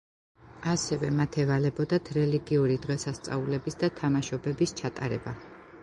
[0.71, 5.41] ასევე მათ ევალებოდათ რელიგიური დღესასწაულების და თამაშობების ჩატარება.